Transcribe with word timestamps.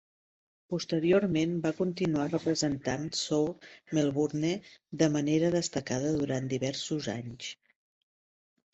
Posteriorment 0.73 1.51
va 1.65 1.73
continuar 1.79 2.25
representant 2.31 3.05
South 3.19 3.69
Melbourne 3.99 4.51
de 5.05 5.13
manera 5.19 5.55
destacada 5.61 6.19
durant 6.19 6.53
diversos 6.59 7.15
anys. 7.21 7.57